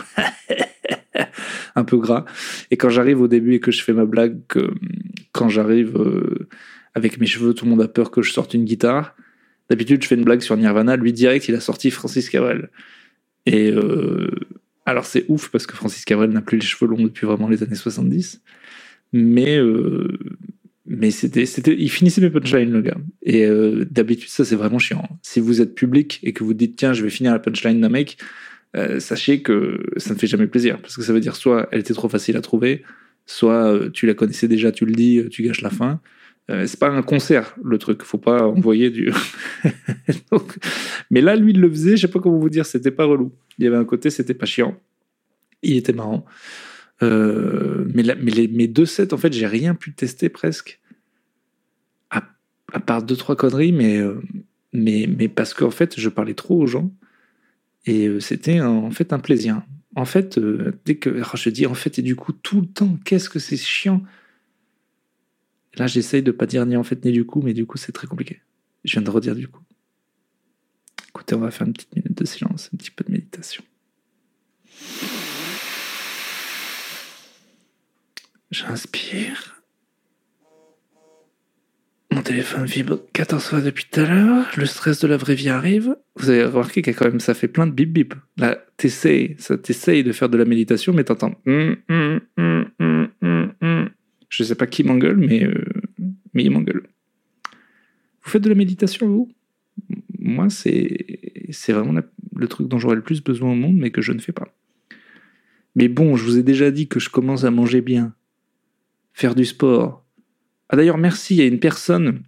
un 1.75 1.83
peu 1.83 1.97
gras. 1.97 2.25
Et 2.71 2.77
quand 2.77 2.89
j'arrive 2.89 3.21
au 3.21 3.27
début 3.27 3.55
et 3.55 3.59
que 3.59 3.71
je 3.71 3.83
fais 3.83 3.93
ma 3.93 4.05
blague, 4.05 4.39
quand 5.31 5.49
j'arrive 5.49 5.95
avec 6.95 7.19
mes 7.19 7.25
cheveux, 7.25 7.53
tout 7.53 7.65
le 7.65 7.71
monde 7.71 7.81
a 7.81 7.89
peur 7.89 8.09
que 8.09 8.21
je 8.21 8.31
sorte 8.31 8.53
une 8.53 8.63
guitare. 8.63 9.15
D'habitude, 9.69 10.01
je 10.01 10.07
fais 10.07 10.15
une 10.15 10.23
blague 10.23 10.41
sur 10.41 10.55
Nirvana. 10.55 10.95
Lui, 10.95 11.11
direct, 11.11 11.47
il 11.49 11.55
a 11.55 11.59
sorti 11.59 11.91
Francis 11.91 12.29
Cabrel. 12.29 12.69
Et 13.45 13.69
euh, 13.69 14.31
alors, 14.85 15.05
c'est 15.05 15.25
ouf 15.27 15.49
parce 15.49 15.67
que 15.67 15.75
Francis 15.75 16.05
Cabrel 16.05 16.29
n'a 16.29 16.41
plus 16.41 16.57
les 16.57 16.65
cheveux 16.65 16.89
longs 16.89 17.03
depuis 17.03 17.27
vraiment 17.27 17.49
les 17.49 17.63
années 17.63 17.75
70. 17.75 18.41
Mais, 19.11 19.57
euh, 19.57 20.17
mais 20.85 21.11
c'était, 21.11 21.45
c'était, 21.45 21.75
il 21.77 21.89
finissait 21.89 22.21
mes 22.21 22.29
punchlines, 22.29 22.71
le 22.71 22.81
gars. 22.81 22.97
Et 23.23 23.45
euh, 23.45 23.85
d'habitude, 23.91 24.29
ça, 24.29 24.45
c'est 24.45 24.55
vraiment 24.55 24.79
chiant. 24.79 25.07
Si 25.21 25.41
vous 25.41 25.61
êtes 25.61 25.75
public 25.75 26.21
et 26.23 26.31
que 26.31 26.45
vous 26.45 26.53
dites, 26.53 26.77
tiens, 26.77 26.93
je 26.93 27.03
vais 27.03 27.09
finir 27.09 27.33
la 27.33 27.39
punchline 27.39 27.81
d'un 27.81 27.89
mec, 27.89 28.17
sachez 28.99 29.41
que 29.41 29.85
ça 29.95 30.13
ne 30.13 30.19
fait 30.19 30.27
jamais 30.27 30.47
plaisir. 30.47 30.79
Parce 30.81 30.97
que 30.97 31.01
ça 31.01 31.13
veut 31.13 31.21
dire 31.21 31.37
soit 31.37 31.69
elle 31.71 31.79
était 31.79 31.93
trop 31.93 32.09
facile 32.09 32.35
à 32.35 32.41
trouver, 32.41 32.83
soit 33.25 33.89
tu 33.93 34.05
la 34.05 34.13
connaissais 34.13 34.49
déjà, 34.49 34.73
tu 34.73 34.85
le 34.85 34.91
dis, 34.91 35.23
tu 35.31 35.43
gâches 35.43 35.61
la 35.61 35.69
fin. 35.69 36.01
Euh, 36.51 36.67
c'est 36.67 36.79
pas 36.79 36.89
un 36.89 37.01
concert, 37.01 37.55
le 37.63 37.77
truc. 37.77 38.03
Faut 38.03 38.17
pas 38.17 38.47
envoyer 38.47 38.89
du. 38.89 39.11
Mais 41.11 41.21
là, 41.21 41.35
lui, 41.35 41.51
il 41.53 41.59
le 41.59 41.69
faisait. 41.69 41.97
Je 41.97 42.03
sais 42.03 42.07
pas 42.11 42.19
comment 42.19 42.37
vous 42.37 42.49
dire. 42.49 42.65
C'était 42.65 42.91
pas 42.91 43.05
relou. 43.05 43.33
Il 43.57 43.65
y 43.65 43.67
avait 43.67 43.77
un 43.77 43.85
côté, 43.85 44.09
c'était 44.09 44.33
pas 44.33 44.45
chiant. 44.45 44.79
Il 45.63 45.77
était 45.77 45.93
marrant. 45.93 46.25
Euh, 47.01 47.85
mais, 47.93 48.03
mes 48.47 48.67
deux 48.67 48.85
sets, 48.85 49.13
en 49.13 49.17
fait, 49.17 49.33
j'ai 49.33 49.47
rien 49.47 49.73
pu 49.73 49.93
tester 49.93 50.29
presque. 50.29 50.79
À, 52.11 52.79
part 52.79 53.03
deux, 53.03 53.15
trois 53.15 53.35
conneries, 53.35 53.71
mais, 53.71 53.97
euh, 53.97 54.21
mais, 54.73 55.07
mais 55.07 55.27
parce 55.27 55.53
qu'en 55.53 55.71
fait, 55.71 55.99
je 55.99 56.09
parlais 56.09 56.33
trop 56.33 56.61
aux 56.61 56.67
gens. 56.67 56.91
Et 57.85 58.09
c'était 58.19 58.61
en 58.61 58.91
fait 58.91 59.13
un 59.13 59.19
plaisir. 59.19 59.61
En 59.95 60.05
fait, 60.05 60.39
dès 60.85 60.95
que. 60.95 61.21
je 61.35 61.49
dis 61.49 61.65
en 61.65 61.73
fait, 61.73 61.99
et 61.99 62.01
du 62.01 62.15
coup, 62.15 62.33
tout 62.33 62.61
le 62.61 62.67
temps, 62.67 62.97
qu'est-ce 63.05 63.29
que 63.29 63.39
c'est 63.39 63.57
chiant? 63.57 64.03
Là, 65.77 65.87
j'essaye 65.87 66.23
de 66.23 66.31
pas 66.31 66.45
dire 66.45 66.65
ni 66.65 66.77
en 66.77 66.83
fait 66.83 67.03
ni 67.03 67.11
du 67.11 67.25
coup, 67.25 67.41
mais 67.41 67.53
du 67.53 67.65
coup, 67.65 67.77
c'est 67.77 67.91
très 67.91 68.07
compliqué. 68.07 68.41
Je 68.83 68.93
viens 68.93 69.01
de 69.01 69.09
redire 69.09 69.35
du 69.35 69.47
coup. 69.47 69.61
Écoutez, 71.09 71.35
on 71.35 71.39
va 71.39 71.51
faire 71.51 71.67
une 71.67 71.73
petite 71.73 71.95
minute 71.95 72.17
de 72.17 72.25
silence, 72.25 72.69
un 72.73 72.77
petit 72.77 72.91
peu 72.91 73.03
de 73.03 73.11
méditation. 73.11 73.63
J'inspire. 78.51 79.61
Mon 82.11 82.21
téléphone 82.21 82.65
vibre 82.65 82.99
14 83.11 83.43
fois 83.43 83.61
depuis 83.61 83.85
tout 83.91 83.99
à 83.99 84.05
l'heure. 84.05 84.45
Le 84.55 84.65
stress 84.65 84.99
de 85.01 85.07
la 85.07 85.17
vraie 85.17 85.35
vie 85.35 85.49
arrive. 85.49 85.97
Vous 86.15 86.29
avez 86.29 86.45
remarqué 86.45 86.81
qu'il 86.81 86.93
y 86.93 86.95
a 86.95 86.99
quand 86.99 87.05
même, 87.05 87.19
ça 87.19 87.33
fait 87.33 87.49
plein 87.49 87.67
de 87.67 87.73
bip 87.73 87.91
bip. 87.91 88.13
Là, 88.37 88.57
t'essayes, 88.77 89.35
ça 89.37 89.57
t'essaye 89.57 90.03
de 90.03 90.13
faire 90.13 90.29
de 90.29 90.37
la 90.37 90.45
méditation, 90.45 90.93
mais 90.93 91.03
t'entends. 91.03 91.33
hum, 91.45 91.75
hum, 91.89 92.21
hum, 92.37 92.71
hum, 92.79 92.84
Je 94.35 94.43
sais 94.43 94.55
pas 94.55 94.67
qui 94.67 94.83
m'engueule, 94.83 95.15
mais, 95.15 95.45
euh, 95.45 95.63
mais 96.33 96.43
il 96.43 96.51
m'engueule. 96.51 96.83
Vous 98.21 98.29
faites 98.31 98.41
de 98.41 98.49
la 98.49 98.55
méditation, 98.55 99.07
vous? 99.07 99.31
Moi, 100.19 100.49
c'est 100.49 101.71
vraiment 101.71 102.01
le 102.35 102.47
truc 102.47 102.67
dont 102.67 102.77
j'aurais 102.77 102.97
le 102.97 103.01
plus 103.01 103.23
besoin 103.23 103.53
au 103.53 103.55
monde, 103.55 103.77
mais 103.77 103.91
que 103.91 104.01
je 104.01 104.11
ne 104.11 104.19
fais 104.19 104.33
pas. 104.33 104.53
Mais 105.75 105.87
bon, 105.87 106.17
je 106.17 106.25
vous 106.25 106.37
ai 106.37 106.43
déjà 106.43 106.69
dit 106.69 106.89
que 106.89 106.99
je 106.99 107.09
commence 107.09 107.45
à 107.45 107.51
manger 107.51 107.79
bien, 107.79 108.13
faire 109.13 109.35
du 109.35 109.45
sport. 109.45 110.05
Ah 110.67 110.75
d'ailleurs, 110.75 110.97
merci, 110.97 111.41
a 111.41 111.45
une 111.45 111.59
personne. 111.59 112.23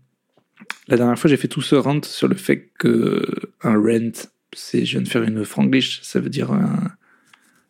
La 0.87 0.95
dernière 0.95 1.19
fois, 1.19 1.29
j'ai 1.29 1.37
fait 1.37 1.49
tout 1.49 1.61
ce 1.61 1.75
rant 1.75 2.01
sur 2.03 2.29
le 2.29 2.35
fait 2.35 2.71
que 2.79 3.25
un 3.63 3.75
rent, 3.75 4.31
c'est 4.53 4.85
je 4.85 4.93
viens 4.93 5.01
de 5.01 5.09
faire 5.09 5.23
une 5.23 5.43
franglish, 5.43 6.01
ça 6.03 6.21
veut 6.21 6.29
dire 6.29 6.53
un- 6.53 6.91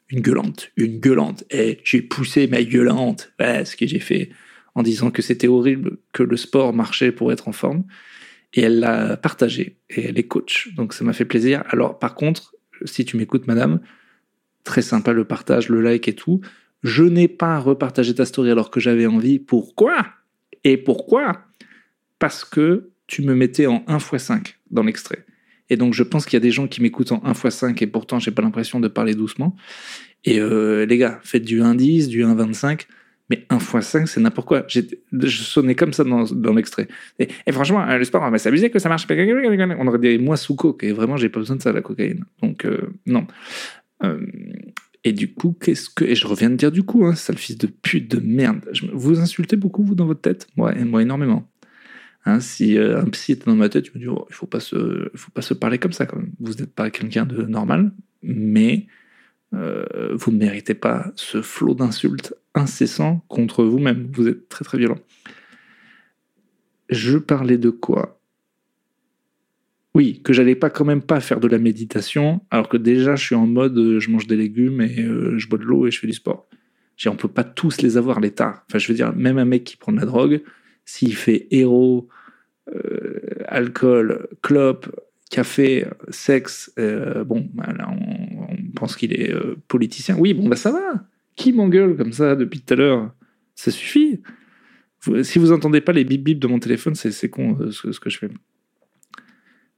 une 0.09 0.21
gueulante, 0.21 0.71
une 0.77 0.99
gueulante. 0.99 1.43
Et 1.49 1.79
j'ai 1.83 2.01
poussé 2.01 2.47
ma 2.47 2.63
gueulante. 2.63 3.33
Voilà 3.39 3.65
ce 3.65 3.75
que 3.75 3.87
j'ai 3.87 3.99
fait 3.99 4.29
en 4.75 4.83
disant 4.83 5.11
que 5.11 5.21
c'était 5.21 5.47
horrible 5.47 5.97
que 6.13 6.23
le 6.23 6.37
sport 6.37 6.73
marchait 6.73 7.11
pour 7.11 7.31
être 7.31 7.47
en 7.47 7.51
forme. 7.51 7.83
Et 8.53 8.61
elle 8.61 8.79
l'a 8.79 9.17
partagé. 9.17 9.77
Et 9.89 10.05
elle 10.05 10.17
est 10.17 10.27
coach. 10.27 10.73
Donc 10.75 10.93
ça 10.93 11.03
m'a 11.03 11.13
fait 11.13 11.25
plaisir. 11.25 11.63
Alors 11.69 11.99
par 11.99 12.15
contre, 12.15 12.55
si 12.85 13.05
tu 13.05 13.17
m'écoutes, 13.17 13.47
madame, 13.47 13.81
très 14.63 14.81
sympa 14.81 15.13
le 15.13 15.25
partage, 15.25 15.69
le 15.69 15.81
like 15.81 16.07
et 16.07 16.15
tout. 16.15 16.41
Je 16.83 17.03
n'ai 17.03 17.27
pas 17.27 17.59
repartagé 17.59 18.13
ta 18.13 18.25
story 18.25 18.51
alors 18.51 18.69
que 18.69 18.79
j'avais 18.79 19.07
envie. 19.07 19.39
Pourquoi? 19.39 20.05
Et 20.63 20.77
pourquoi? 20.77 21.41
Parce 22.19 22.45
que 22.45 22.91
tu 23.07 23.21
me 23.21 23.33
mettais 23.33 23.67
en 23.67 23.83
1 23.87 23.97
x 23.97 24.17
5 24.17 24.59
dans 24.69 24.83
l'extrait. 24.83 25.25
Et 25.69 25.77
donc 25.77 25.93
je 25.93 26.03
pense 26.03 26.25
qu'il 26.25 26.33
y 26.33 26.37
a 26.37 26.41
des 26.41 26.51
gens 26.51 26.67
qui 26.67 26.81
m'écoutent 26.81 27.11
en 27.11 27.21
1 27.23 27.31
x 27.31 27.49
5 27.49 27.81
et 27.81 27.87
pourtant 27.87 28.19
j'ai 28.19 28.31
pas 28.31 28.41
l'impression 28.41 28.79
de 28.79 28.87
parler 28.87 29.13
doucement. 29.13 29.55
Et 30.25 30.39
euh, 30.39 30.85
les 30.85 30.97
gars, 30.97 31.19
faites 31.23 31.43
du 31.43 31.61
1,10, 31.61 32.07
du 32.07 32.23
1,25, 32.23 32.87
mais 33.29 33.45
1 33.49 33.57
x 33.57 33.79
5 33.81 34.07
c'est 34.07 34.19
n'importe 34.19 34.47
quoi. 34.47 34.65
Je 34.67 35.41
sonnais 35.43 35.75
comme 35.75 35.93
ça 35.93 36.03
dans, 36.03 36.23
dans 36.23 36.53
l'extrait. 36.53 36.87
Et, 37.19 37.27
et 37.45 37.51
franchement, 37.51 37.87
euh, 37.87 37.97
le 37.97 38.03
sport, 38.03 38.23
on 38.23 38.31
va 38.31 38.37
s'amuser 38.37 38.69
que 38.69 38.79
ça 38.79 38.89
marche. 38.89 39.07
On 39.09 39.87
aurait 39.87 39.99
dit 39.99 40.17
moi 40.17 40.37
sous 40.37 40.55
coke 40.55 40.83
et 40.83 40.91
vraiment 40.91 41.17
j'ai 41.17 41.29
pas 41.29 41.39
besoin 41.39 41.57
de 41.57 41.61
ça 41.61 41.71
la 41.71 41.81
cocaïne. 41.81 42.23
Donc 42.41 42.65
euh, 42.65 42.93
non. 43.05 43.27
Et 45.03 45.13
du 45.13 45.33
coup, 45.33 45.55
qu'est-ce 45.59 45.89
que. 45.89 46.03
Et 46.03 46.15
je 46.15 46.27
reviens 46.27 46.49
de 46.49 46.55
dire 46.55 46.71
du 46.71 46.83
coup, 46.83 47.05
hein, 47.05 47.15
sale 47.15 47.37
fils 47.37 47.57
de 47.57 47.67
pute 47.67 48.11
de 48.11 48.19
merde. 48.19 48.59
Vous 48.93 49.19
insultez 49.19 49.55
beaucoup, 49.55 49.83
vous, 49.83 49.95
dans 49.95 50.05
votre 50.05 50.19
tête? 50.21 50.47
Moi, 50.57 50.73
moi 50.83 51.01
énormément. 51.01 51.47
Hein, 52.25 52.39
si 52.41 52.77
euh, 52.77 52.99
un 52.99 53.05
psy 53.05 53.31
était 53.33 53.45
dans 53.45 53.55
ma 53.55 53.69
tête, 53.69 53.85
je 53.85 53.91
me 53.93 53.99
dis, 53.99 54.07
oh, 54.07 54.25
il 54.29 54.33
faut 54.33 54.47
pas 54.47 54.59
se, 54.59 55.09
faut 55.15 55.31
pas 55.31 55.41
se 55.41 55.53
parler 55.53 55.77
comme 55.77 55.93
ça 55.93 56.05
quand 56.05 56.17
même. 56.17 56.31
Vous 56.39 56.53
n'êtes 56.55 56.73
pas 56.73 56.89
quelqu'un 56.89 57.25
de 57.25 57.43
normal, 57.43 57.93
mais 58.21 58.87
euh, 59.53 60.13
vous 60.13 60.31
ne 60.31 60.37
méritez 60.37 60.73
pas 60.73 61.11
ce 61.15 61.41
flot 61.41 61.73
d'insultes 61.73 62.33
incessants 62.53 63.23
contre 63.29 63.63
vous-même. 63.63 64.09
Vous 64.11 64.27
êtes 64.27 64.49
très 64.49 64.65
très 64.65 64.77
violent. 64.77 64.99
Je 66.89 67.17
parlais 67.17 67.57
de 67.57 67.69
quoi? 67.69 68.19
Oui, 69.93 70.21
que 70.23 70.33
j'allais 70.33 70.55
pas 70.55 70.69
quand 70.69 70.85
même 70.85 71.01
pas 71.01 71.19
faire 71.21 71.39
de 71.39 71.47
la 71.47 71.57
méditation, 71.57 72.41
alors 72.51 72.69
que 72.69 72.77
déjà 72.77 73.15
je 73.15 73.25
suis 73.25 73.35
en 73.35 73.47
mode, 73.47 73.77
euh, 73.77 73.99
je 73.99 74.09
mange 74.11 74.27
des 74.27 74.35
légumes 74.35 74.81
et 74.81 74.97
je 75.37 75.47
bois 75.47 75.57
de 75.57 75.63
l'eau 75.63 75.87
et 75.87 75.91
je 75.91 75.99
fais 75.99 76.07
du 76.07 76.13
sport. 76.13 76.47
J'ai- 76.97 77.09
On 77.09 77.15
peut 77.15 77.27
pas 77.27 77.43
tous 77.43 77.81
les 77.81 77.95
avoir 77.97 78.19
tards. 78.35 78.63
Enfin, 78.69 78.79
je 78.79 78.87
veux 78.87 78.93
dire, 78.93 79.15
même 79.15 79.37
un 79.37 79.45
mec 79.45 79.63
qui 79.63 79.77
prend 79.77 79.91
de 79.91 79.97
la 79.97 80.05
drogue, 80.05 80.41
s'il 80.87 81.15
fait 81.15 81.47
héros, 81.51 82.07
euh, 82.73 83.19
alcool, 83.45 84.29
clope, 84.41 84.89
café, 85.29 85.85
sexe, 86.09 86.71
euh, 86.79 87.25
bon, 87.25 87.47
bah 87.53 87.71
là, 87.77 87.89
on, 87.91 88.71
pense 88.73 88.95
qu'il 88.95 89.13
est 89.13 89.33
euh, 89.33 89.57
politicien. 89.67 90.15
Oui, 90.17 90.33
bon, 90.33 90.47
bah 90.47 90.55
ça 90.55 90.71
va. 90.71 91.05
Qui 91.35 91.51
m'engueule 91.51 91.97
comme 91.97 92.13
ça 92.13 92.35
depuis 92.35 92.61
tout 92.61 92.73
à 92.73 92.77
l'heure? 92.77 93.11
Ça 93.53 93.69
suffit. 93.69 94.21
Si 95.23 95.39
vous 95.39 95.51
entendez 95.51 95.81
pas 95.81 95.91
les 95.91 96.03
bip 96.03 96.23
bip 96.23 96.39
de 96.39 96.47
mon 96.47 96.59
téléphone, 96.59 96.95
c'est 96.95 97.29
con 97.29 97.57
ce, 97.69 97.99
que 97.99 98.09
je 98.09 98.17
fais. 98.17 98.29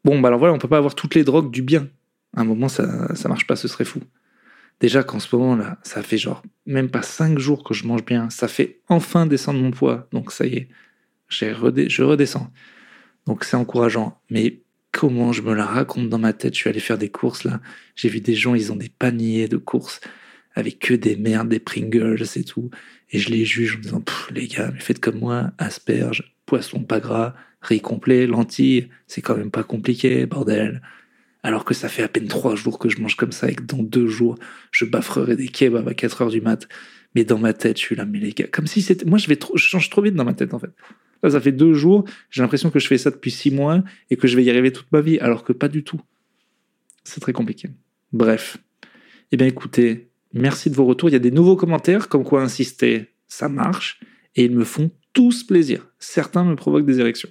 Bon, 0.05 0.19
bah 0.19 0.27
alors 0.27 0.39
voilà, 0.39 0.53
on 0.53 0.59
peut 0.59 0.67
pas 0.67 0.77
avoir 0.77 0.95
toutes 0.95 1.15
les 1.15 1.23
drogues 1.23 1.51
du 1.51 1.61
bien. 1.61 1.87
À 2.35 2.41
un 2.41 2.43
moment, 2.45 2.69
ça, 2.69 3.15
ça 3.15 3.29
marche 3.29 3.47
pas, 3.47 3.55
ce 3.55 3.67
serait 3.67 3.85
fou. 3.85 3.99
Déjà 4.79 5.03
qu'en 5.03 5.19
ce 5.19 5.35
moment 5.35 5.55
là, 5.55 5.79
ça 5.83 6.03
fait 6.03 6.17
genre 6.17 6.43
même 6.65 6.89
pas 6.89 7.01
5 7.01 7.39
jours 7.39 7.63
que 7.63 7.73
je 7.73 7.85
mange 7.85 8.05
bien, 8.05 8.29
ça 8.29 8.47
fait 8.47 8.79
enfin 8.87 9.25
descendre 9.25 9.59
mon 9.59 9.71
poids, 9.71 10.07
donc 10.13 10.31
ça 10.31 10.45
y 10.45 10.55
est, 10.55 10.69
je 11.29 12.01
redescends. 12.03 12.51
Donc 13.25 13.43
c'est 13.43 13.55
encourageant. 13.55 14.21
Mais 14.29 14.61
comment 14.91 15.31
je 15.31 15.41
me 15.41 15.53
la 15.53 15.65
raconte 15.65 16.09
dans 16.09 16.19
ma 16.19 16.33
tête? 16.33 16.55
Je 16.55 16.59
suis 16.59 16.69
allé 16.69 16.79
faire 16.79 16.97
des 16.97 17.09
courses 17.09 17.43
là, 17.43 17.61
j'ai 17.95 18.09
vu 18.09 18.21
des 18.21 18.35
gens, 18.35 18.55
ils 18.55 18.71
ont 18.71 18.75
des 18.75 18.89
paniers 18.89 19.47
de 19.47 19.57
courses 19.57 20.01
avec 20.55 20.79
que 20.79 20.93
des 20.93 21.15
merdes, 21.15 21.49
des 21.49 21.59
Pringles 21.59 22.25
et 22.35 22.43
tout, 22.43 22.69
et 23.11 23.19
je 23.19 23.29
les 23.29 23.45
juge 23.45 23.77
en 23.77 23.79
disant 23.79 24.03
les 24.31 24.47
gars, 24.47 24.71
mais 24.73 24.79
faites 24.79 24.99
comme 24.99 25.19
moi, 25.19 25.51
asperges, 25.57 26.35
poisson 26.45 26.83
pas 26.83 26.99
gras, 26.99 27.35
riz 27.61 27.81
complet, 27.81 28.25
lentilles, 28.25 28.89
c'est 29.07 29.21
quand 29.21 29.37
même 29.37 29.51
pas 29.51 29.63
compliqué, 29.63 30.25
bordel 30.25 30.81
alors 31.43 31.65
que 31.65 31.73
ça 31.73 31.89
fait 31.89 32.03
à 32.03 32.07
peine 32.07 32.27
trois 32.27 32.55
jours 32.55 32.79
que 32.79 32.89
je 32.89 32.99
mange 33.01 33.15
comme 33.15 33.31
ça 33.31 33.49
et 33.49 33.55
que 33.55 33.63
dans 33.63 33.81
deux 33.81 34.07
jours, 34.07 34.37
je 34.71 34.85
baffrerai 34.85 35.35
des 35.35 35.47
kebabs 35.47 35.87
à 35.87 35.93
4 35.93 36.23
heures 36.23 36.29
du 36.29 36.41
mat. 36.41 36.67
Mais 37.15 37.23
dans 37.23 37.39
ma 37.39 37.53
tête, 37.53 37.77
je 37.77 37.81
suis 37.81 37.95
là, 37.95 38.05
mais 38.05 38.19
les 38.19 38.33
gars, 38.33 38.47
comme 38.47 38.67
si 38.67 38.81
c'était, 38.81 39.05
moi, 39.05 39.17
je 39.17 39.27
vais 39.27 39.35
trop, 39.37 39.57
je 39.57 39.65
change 39.65 39.89
trop 39.89 40.01
vite 40.01 40.15
dans 40.15 40.25
ma 40.25 40.33
tête, 40.33 40.53
en 40.53 40.59
fait. 40.59 40.71
Ça 41.27 41.41
fait 41.41 41.51
deux 41.51 41.73
jours, 41.73 42.05
j'ai 42.29 42.41
l'impression 42.41 42.69
que 42.69 42.79
je 42.79 42.87
fais 42.87 42.97
ça 42.97 43.11
depuis 43.11 43.31
six 43.31 43.51
mois 43.51 43.83
et 44.09 44.15
que 44.15 44.27
je 44.27 44.35
vais 44.35 44.43
y 44.43 44.49
arriver 44.49 44.71
toute 44.71 44.91
ma 44.91 45.01
vie, 45.01 45.19
alors 45.19 45.43
que 45.43 45.51
pas 45.51 45.67
du 45.67 45.83
tout. 45.83 45.99
C'est 47.03 47.19
très 47.19 47.33
compliqué. 47.33 47.69
Bref. 48.13 48.57
Eh 49.31 49.37
bien, 49.37 49.47
écoutez, 49.47 50.09
merci 50.33 50.69
de 50.69 50.75
vos 50.75 50.85
retours. 50.85 51.09
Il 51.09 51.13
y 51.13 51.17
a 51.17 51.19
des 51.19 51.31
nouveaux 51.31 51.55
commentaires, 51.55 52.07
comme 52.07 52.23
quoi 52.23 52.41
insister, 52.41 53.09
ça 53.27 53.49
marche, 53.49 53.99
et 54.35 54.45
ils 54.45 54.55
me 54.55 54.63
font 54.63 54.91
tous 55.13 55.43
plaisir. 55.43 55.87
Certains 55.99 56.45
me 56.45 56.55
provoquent 56.55 56.85
des 56.85 56.99
érections. 56.99 57.29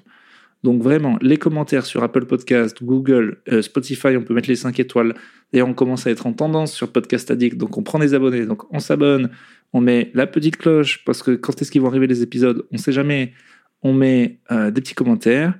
Donc 0.64 0.82
vraiment, 0.82 1.16
les 1.22 1.36
commentaires 1.36 1.86
sur 1.86 2.02
Apple 2.02 2.24
Podcast, 2.26 2.82
Google, 2.82 3.38
euh, 3.50 3.62
Spotify, 3.62 4.16
on 4.16 4.22
peut 4.22 4.34
mettre 4.34 4.48
les 4.48 4.56
5 4.56 4.78
étoiles. 4.80 5.14
D'ailleurs, 5.52 5.68
on 5.68 5.74
commence 5.74 6.06
à 6.06 6.10
être 6.10 6.26
en 6.26 6.32
tendance 6.32 6.72
sur 6.72 6.90
Podcast 6.90 7.30
Addict, 7.30 7.56
donc 7.56 7.78
on 7.78 7.82
prend 7.82 7.98
des 7.98 8.14
abonnés, 8.14 8.44
donc 8.44 8.64
on 8.72 8.80
s'abonne, 8.80 9.30
on 9.72 9.80
met 9.80 10.10
la 10.14 10.26
petite 10.26 10.56
cloche, 10.56 11.04
parce 11.04 11.22
que 11.22 11.30
quand 11.32 11.62
est-ce 11.62 11.70
qu'ils 11.70 11.80
vont 11.80 11.88
arriver 11.88 12.08
les 12.08 12.22
épisodes, 12.22 12.66
on 12.72 12.76
ne 12.76 12.78
sait 12.78 12.92
jamais. 12.92 13.32
On 13.82 13.92
met 13.92 14.40
euh, 14.50 14.70
des 14.70 14.80
petits 14.80 14.94
commentaires 14.94 15.54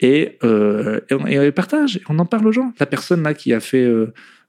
et, 0.00 0.38
euh, 0.44 1.00
et, 1.10 1.14
on, 1.14 1.26
et, 1.26 1.52
partage, 1.52 2.00
on 2.08 2.18
en 2.18 2.26
parle 2.26 2.46
aux 2.46 2.52
gens. 2.52 2.72
La 2.78 2.86
personne 2.86 3.22
là 3.22 3.34
qui 3.34 3.52
a 3.52 3.60
fait 3.60 3.86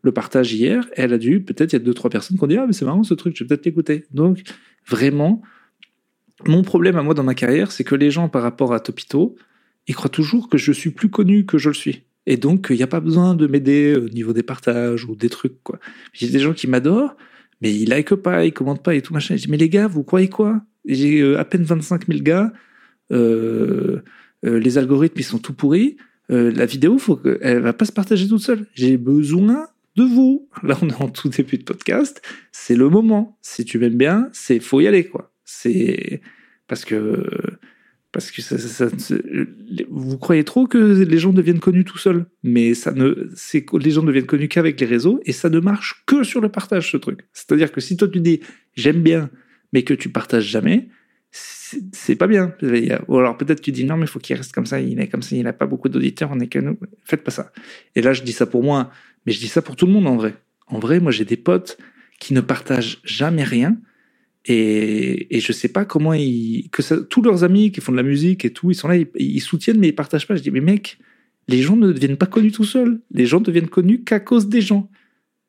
le 0.01 0.11
partage 0.11 0.53
hier, 0.53 0.87
elle 0.93 1.13
a 1.13 1.17
dû, 1.17 1.41
peut-être 1.41 1.73
il 1.73 1.75
y 1.77 1.81
a 1.81 1.83
deux, 1.83 1.93
trois 1.93 2.09
personnes 2.09 2.37
qui 2.37 2.43
ont 2.43 2.47
dit 2.47 2.57
Ah, 2.57 2.65
mais 2.67 2.73
c'est 2.73 2.85
marrant 2.85 3.03
ce 3.03 3.13
truc, 3.13 3.35
je 3.37 3.43
vais 3.43 3.47
peut-être 3.47 3.65
l'écouter. 3.65 4.05
Donc, 4.11 4.41
vraiment, 4.87 5.41
mon 6.45 6.61
problème 6.63 6.97
à 6.97 7.03
moi 7.03 7.13
dans 7.13 7.23
ma 7.23 7.35
carrière, 7.35 7.71
c'est 7.71 7.83
que 7.83 7.95
les 7.95 8.11
gens 8.11 8.29
par 8.29 8.43
rapport 8.43 8.73
à 8.73 8.79
Topito, 8.79 9.35
il 9.87 9.95
croit 9.95 10.09
toujours 10.09 10.49
que 10.49 10.57
je 10.57 10.71
suis 10.71 10.91
plus 10.91 11.09
connu 11.09 11.45
que 11.45 11.57
je 11.57 11.69
le 11.69 11.75
suis. 11.75 12.03
Et 12.25 12.37
donc, 12.37 12.67
il 12.69 12.75
n'y 12.75 12.83
a 12.83 12.87
pas 12.87 12.99
besoin 12.99 13.35
de 13.35 13.47
m'aider 13.47 13.95
au 13.95 14.09
niveau 14.09 14.33
des 14.33 14.43
partages 14.43 15.05
ou 15.05 15.15
des 15.15 15.29
trucs, 15.29 15.63
quoi. 15.63 15.79
J'ai 16.11 16.27
des 16.27 16.39
gens 16.39 16.53
qui 16.53 16.67
m'adorent, 16.67 17.15
mais 17.61 17.73
ils 17.73 17.87
like 17.87 18.13
pas, 18.15 18.45
ils 18.45 18.51
commentent 18.51 18.83
pas 18.83 18.95
et 18.95 19.01
tout 19.01 19.13
machin. 19.13 19.37
Je 19.37 19.43
dis, 19.43 19.49
mais 19.49 19.57
les 19.57 19.69
gars, 19.69 19.87
vous 19.87 20.03
croyez 20.03 20.27
quoi? 20.27 20.61
J'ai 20.85 21.21
euh, 21.21 21.39
à 21.39 21.45
peine 21.45 21.63
25 21.63 22.07
000 22.07 22.19
gars, 22.21 22.43
euh, 22.43 22.49
euh, 22.49 22.53
les 23.11 24.77
algorithmes, 24.77 25.19
ils 25.19 25.23
sont 25.23 25.39
tout 25.39 25.53
pourris. 25.53 25.97
Euh, 26.29 26.51
la 26.51 26.65
vidéo, 26.65 26.97
faut 26.97 27.15
que, 27.15 27.39
elle 27.41 27.59
va 27.59 27.73
pas 27.73 27.85
se 27.85 27.91
partager 27.91 28.27
toute 28.27 28.41
seule. 28.41 28.65
J'ai 28.73 28.97
besoin 28.97 29.67
de 29.95 30.03
vous. 30.03 30.49
Là, 30.63 30.77
on 30.81 30.89
est 30.89 31.01
en 31.01 31.09
tout 31.09 31.29
début 31.29 31.57
de 31.57 31.63
podcast. 31.63 32.21
C'est 32.51 32.75
le 32.75 32.89
moment. 32.89 33.37
Si 33.41 33.65
tu 33.65 33.79
m'aimes 33.79 33.97
bien, 33.97 34.29
c'est 34.33 34.59
faut 34.59 34.81
y 34.81 34.87
aller, 34.87 35.05
quoi. 35.05 35.31
C'est 35.45 36.21
parce 36.67 36.83
que 36.83 37.23
parce 38.11 38.31
que 38.31 38.41
vous 39.89 40.17
croyez 40.17 40.43
trop 40.43 40.65
que 40.65 40.77
les 40.77 41.17
gens 41.19 41.33
deviennent 41.33 41.59
connus 41.59 41.85
tout 41.85 41.97
seuls, 41.97 42.25
mais 42.41 42.73
ça 42.73 42.91
ne, 42.91 43.29
c'est 43.35 43.65
les 43.73 43.91
gens 43.91 44.01
deviennent 44.01 44.25
connus 44.25 44.47
qu'avec 44.47 44.79
les 44.79 44.87
réseaux 44.87 45.19
et 45.25 45.33
ça 45.33 45.49
ne 45.49 45.59
marche 45.59 46.03
que 46.07 46.23
sur 46.23 46.41
le 46.41 46.49
partage 46.49 46.91
ce 46.91 46.97
truc. 46.97 47.27
C'est-à-dire 47.33 47.71
que 47.71 47.79
si 47.79 47.95
toi 47.95 48.07
tu 48.07 48.19
dis 48.19 48.39
j'aime 48.75 49.03
bien, 49.03 49.29
mais 49.71 49.83
que 49.83 49.93
tu 49.93 50.09
partages 50.09 50.45
jamais, 50.47 50.89
c'est 51.31 52.15
pas 52.15 52.27
bien. 52.27 52.53
Ou 53.07 53.17
alors 53.17 53.37
peut-être 53.37 53.61
tu 53.61 53.71
dis 53.71 53.83
non 53.83 53.97
mais 53.97 54.05
il 54.05 54.09
faut 54.09 54.19
qu'il 54.19 54.35
reste 54.35 54.53
comme 54.53 54.65
ça, 54.65 54.79
il 54.79 54.99
est 54.99 55.07
comme 55.07 55.21
ça, 55.21 55.35
il 55.35 55.43
n'a 55.43 55.53
pas 55.53 55.65
beaucoup 55.65 55.89
d'auditeurs, 55.89 56.29
on 56.31 56.39
est 56.39 56.47
que 56.47 56.59
nous. 56.59 56.77
Faites 57.03 57.23
pas 57.23 57.31
ça. 57.31 57.51
Et 57.95 58.01
là 58.01 58.13
je 58.13 58.23
dis 58.23 58.31
ça 58.31 58.45
pour 58.45 58.63
moi, 58.63 58.89
mais 59.25 59.33
je 59.33 59.39
dis 59.39 59.47
ça 59.47 59.61
pour 59.61 59.75
tout 59.75 59.85
le 59.85 59.91
monde 59.91 60.07
en 60.07 60.15
vrai. 60.15 60.35
En 60.67 60.79
vrai, 60.79 60.99
moi 60.99 61.11
j'ai 61.11 61.25
des 61.25 61.37
potes 61.37 61.77
qui 62.19 62.33
ne 62.33 62.41
partagent 62.41 62.99
jamais 63.03 63.43
rien 63.43 63.77
et, 64.47 65.35
et 65.35 65.39
je 65.39 65.51
sais 65.51 65.67
pas 65.67 65.83
comment 65.83 66.13
ils, 66.13 66.69
que 66.71 66.81
ça, 66.81 66.97
tous 67.01 67.21
leurs 67.21 67.43
amis 67.43 67.71
qui 67.71 67.81
font 67.81 67.91
de 67.91 67.97
la 67.97 68.03
musique 68.03 68.45
et 68.45 68.51
tout, 68.51 68.71
ils 68.71 68.75
sont 68.75 68.87
là, 68.87 68.95
ils, 69.15 69.41
soutiennent, 69.41 69.77
mais 69.77 69.89
ils 69.89 69.95
partagent 69.95 70.25
pas. 70.25 70.35
Je 70.35 70.41
dis, 70.41 70.51
mais 70.51 70.61
mec, 70.61 70.99
les 71.49 71.61
gens 71.61 71.75
ne 71.75 71.91
deviennent 71.91 72.17
pas 72.17 72.27
connus 72.27 72.53
tout 72.53 72.63
seuls. 72.63 73.01
Les 73.11 73.25
gens 73.25 73.41
deviennent 73.41 73.67
connus 73.67 74.03
qu'à 74.03 74.21
cause 74.21 74.47
des 74.47 74.61
gens. 74.61 74.89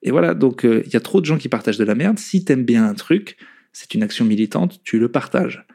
Et 0.02 0.10
voilà, 0.10 0.34
donc 0.34 0.64
euh, 0.64 0.82
il 0.86 0.92
y 0.92 0.96
a 0.96 1.00
trop 1.00 1.20
de 1.20 1.26
gens 1.26 1.38
qui 1.38 1.48
partagent 1.48 1.78
de 1.78 1.84
la 1.84 1.94
merde. 1.94 2.18
Si 2.18 2.44
t'aimes 2.44 2.64
bien 2.64 2.84
un 2.84 2.94
truc, 2.94 3.36
c'est 3.72 3.94
une 3.94 4.02
action 4.02 4.24
militante, 4.24 4.80
tu 4.84 4.98
le 4.98 5.08
partages. 5.08 5.66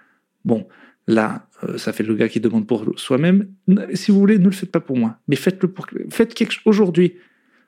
Bon, 0.46 0.68
là, 1.08 1.48
euh, 1.64 1.78
ça 1.78 1.94
fait 1.94 2.04
le 2.04 2.16
gars 2.16 2.28
qui 2.28 2.40
demande 2.40 2.68
pour 2.68 2.86
soi-même. 2.98 3.48
Si 3.94 4.12
vous 4.12 4.20
voulez, 4.20 4.40
ne 4.40 4.46
le 4.46 4.52
faites 4.52 4.72
pas 4.72 4.80
pour 4.80 4.98
moi, 4.98 5.20
mais 5.28 5.36
faites-le 5.36 5.72
pour. 5.72 5.88
Faites 6.10 6.34
quelque 6.34 6.52
chose 6.52 6.64
aujourd'hui. 6.66 7.16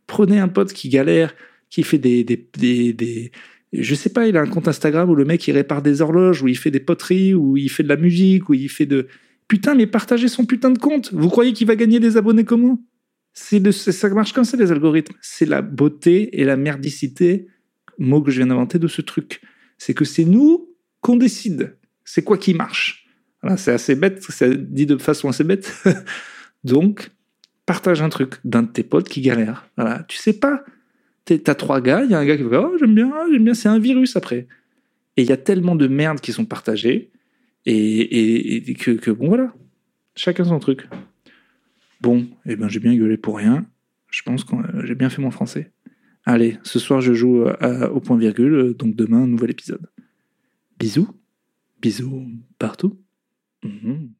Prenez 0.07 0.39
un 0.39 0.47
pote 0.47 0.73
qui 0.73 0.89
galère, 0.89 1.33
qui 1.69 1.83
fait 1.83 1.97
des, 1.97 2.23
des, 2.23 2.47
des, 2.93 3.31
je 3.73 3.95
sais 3.95 4.09
pas, 4.09 4.27
il 4.27 4.37
a 4.37 4.41
un 4.41 4.47
compte 4.47 4.67
Instagram 4.67 5.09
où 5.09 5.15
le 5.15 5.25
mec 5.25 5.47
il 5.47 5.53
répare 5.53 5.81
des 5.81 6.01
horloges, 6.01 6.41
où 6.41 6.47
il 6.47 6.57
fait 6.57 6.71
des 6.71 6.79
poteries, 6.79 7.33
où 7.33 7.57
il 7.57 7.69
fait 7.69 7.83
de 7.83 7.89
la 7.89 7.97
musique, 7.97 8.49
où 8.49 8.53
il 8.53 8.69
fait 8.69 8.85
de. 8.85 9.07
Putain, 9.47 9.75
mais 9.75 9.87
partagez 9.87 10.27
son 10.27 10.45
putain 10.45 10.71
de 10.71 10.79
compte. 10.79 11.13
Vous 11.13 11.29
croyez 11.29 11.53
qu'il 11.53 11.67
va 11.67 11.75
gagner 11.75 11.99
des 11.99 12.17
abonnés 12.17 12.45
comment 12.45 12.79
C'est 13.33 13.71
ça 13.71 14.09
marche 14.09 14.33
comme 14.33 14.43
ça 14.43 14.57
les 14.57 14.71
algorithmes. 14.71 15.15
C'est 15.21 15.45
la 15.45 15.61
beauté 15.61 16.39
et 16.39 16.43
la 16.45 16.57
merdicité, 16.57 17.47
mot 17.99 18.21
que 18.21 18.31
je 18.31 18.37
viens 18.37 18.47
d'inventer 18.47 18.79
de 18.79 18.87
ce 18.87 19.01
truc. 19.01 19.41
C'est 19.77 19.93
que 19.93 20.05
c'est 20.05 20.25
nous 20.25 20.69
qu'on 21.01 21.17
décide. 21.17 21.77
C'est 22.03 22.23
quoi 22.23 22.37
qui 22.37 22.53
marche. 22.53 23.07
Voilà, 23.41 23.57
c'est 23.57 23.71
assez 23.71 23.95
bête, 23.95 24.23
c'est 24.29 24.73
dit 24.73 24.85
de 24.85 24.97
façon 24.97 25.29
assez 25.29 25.43
bête. 25.43 25.83
Donc, 26.63 27.11
partage 27.65 28.01
un 28.01 28.09
truc 28.09 28.35
d'un 28.43 28.63
de 28.63 28.71
tes 28.71 28.83
potes 28.83 29.09
qui 29.09 29.21
galère. 29.21 29.69
Voilà, 29.77 30.03
tu 30.07 30.17
sais 30.17 30.33
pas 30.33 30.63
T'as 31.25 31.55
trois 31.55 31.81
gars, 31.81 32.03
il 32.03 32.11
y 32.11 32.13
a 32.13 32.19
un 32.19 32.25
gars 32.25 32.37
qui 32.37 32.43
va 32.43 32.61
oh, 32.61 32.77
j'aime 32.79 32.93
bien, 32.93 33.11
j'aime 33.31 33.43
bien, 33.43 33.55
c'est 33.55 33.67
un 33.67 33.79
virus 33.79 34.15
après. 34.15 34.47
Et 35.17 35.23
il 35.23 35.27
y 35.27 35.31
a 35.31 35.37
tellement 35.37 35.75
de 35.75 35.87
merde 35.87 36.19
qui 36.19 36.31
sont 36.31 36.45
partagées, 36.45 37.09
et, 37.65 38.69
et, 38.69 38.73
que, 38.75 38.91
que, 38.91 39.09
bon 39.09 39.29
voilà, 39.29 39.51
chacun 40.15 40.43
son 40.43 40.59
truc. 40.59 40.87
Bon, 42.01 42.27
eh 42.45 42.55
ben 42.55 42.69
j'ai 42.69 42.79
bien 42.79 42.95
gueulé 42.95 43.17
pour 43.17 43.37
rien. 43.37 43.65
Je 44.11 44.21
pense 44.21 44.43
que 44.43 44.55
j'ai 44.83 44.93
bien 44.93 45.09
fait 45.09 45.21
mon 45.21 45.31
français. 45.31 45.71
Allez, 46.25 46.57
ce 46.63 46.79
soir 46.79 47.01
je 47.01 47.13
joue 47.13 47.45
au 47.45 47.99
point 47.99 48.17
virgule, 48.17 48.73
donc 48.73 48.95
demain 48.95 49.23
un 49.23 49.27
nouvel 49.27 49.51
épisode. 49.51 49.87
Bisous, 50.79 51.09
bisous 51.81 52.27
partout. 52.57 52.99
Mhm. 53.63 54.11